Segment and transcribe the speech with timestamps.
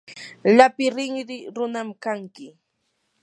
[0.57, 2.47] lapi rinri runam kanki.